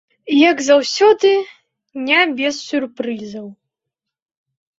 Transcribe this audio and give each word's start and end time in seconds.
І 0.35 0.35
як 0.51 0.61
заўсёды, 0.67 1.29
не 2.07 2.19
без 2.41 2.53
сюрпрызаў. 2.71 3.45